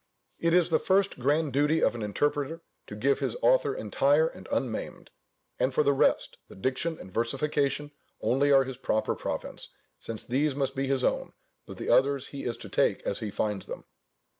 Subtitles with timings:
[0.39, 4.47] It is the first grand duty of an interpreter to give his author entire and
[4.51, 5.11] unmaimed;
[5.59, 9.69] and for the rest, the diction and versification only are his proper province,
[9.99, 11.33] since these must be his own,
[11.67, 13.83] but the others he is to take as he finds them.